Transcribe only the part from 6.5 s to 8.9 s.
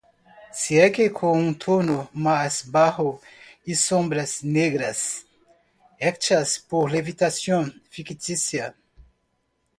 por levitación ficticia.